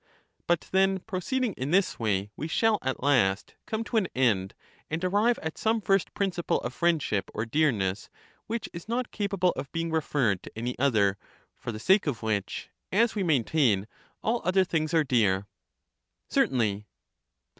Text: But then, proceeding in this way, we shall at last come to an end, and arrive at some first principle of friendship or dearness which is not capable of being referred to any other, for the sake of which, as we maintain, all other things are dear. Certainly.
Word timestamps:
But 0.47 0.61
then, 0.71 1.01
proceeding 1.01 1.53
in 1.57 1.69
this 1.69 1.99
way, 1.99 2.31
we 2.35 2.47
shall 2.47 2.79
at 2.81 3.03
last 3.03 3.53
come 3.67 3.83
to 3.83 3.97
an 3.97 4.07
end, 4.15 4.55
and 4.89 5.05
arrive 5.05 5.37
at 5.43 5.59
some 5.59 5.79
first 5.79 6.15
principle 6.15 6.57
of 6.61 6.73
friendship 6.73 7.29
or 7.35 7.45
dearness 7.45 8.09
which 8.47 8.67
is 8.73 8.89
not 8.89 9.11
capable 9.11 9.51
of 9.51 9.71
being 9.71 9.91
referred 9.91 10.41
to 10.41 10.57
any 10.57 10.75
other, 10.79 11.19
for 11.55 11.71
the 11.71 11.77
sake 11.77 12.07
of 12.07 12.23
which, 12.23 12.69
as 12.91 13.13
we 13.13 13.21
maintain, 13.21 13.87
all 14.23 14.41
other 14.43 14.63
things 14.63 14.91
are 14.95 15.03
dear. 15.03 15.45
Certainly. 16.27 16.87